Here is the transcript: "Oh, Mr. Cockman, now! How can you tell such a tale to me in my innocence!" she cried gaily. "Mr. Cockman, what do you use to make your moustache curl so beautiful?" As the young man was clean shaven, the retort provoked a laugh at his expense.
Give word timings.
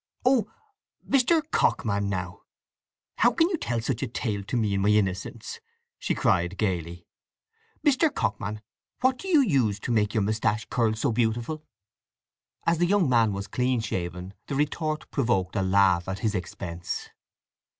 "Oh, 0.25 0.51
Mr. 1.07 1.43
Cockman, 1.51 2.09
now! 2.09 2.41
How 3.17 3.29
can 3.31 3.49
you 3.49 3.57
tell 3.57 3.81
such 3.81 4.01
a 4.01 4.07
tale 4.07 4.41
to 4.45 4.57
me 4.57 4.73
in 4.73 4.81
my 4.81 4.89
innocence!" 4.89 5.59
she 5.99 6.15
cried 6.15 6.57
gaily. 6.57 7.05
"Mr. 7.85 8.11
Cockman, 8.11 8.61
what 9.01 9.19
do 9.19 9.27
you 9.27 9.41
use 9.41 9.79
to 9.81 9.91
make 9.91 10.15
your 10.15 10.23
moustache 10.23 10.65
curl 10.71 10.95
so 10.95 11.11
beautiful?" 11.11 11.63
As 12.65 12.79
the 12.79 12.87
young 12.87 13.09
man 13.09 13.31
was 13.31 13.45
clean 13.45 13.79
shaven, 13.79 14.33
the 14.47 14.55
retort 14.55 15.07
provoked 15.11 15.55
a 15.55 15.61
laugh 15.61 16.09
at 16.09 16.17
his 16.25 16.33
expense. 16.33 17.11